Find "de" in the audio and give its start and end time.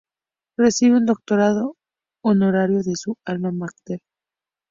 2.81-2.95